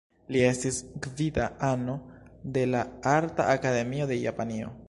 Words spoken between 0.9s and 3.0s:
gvida ano de la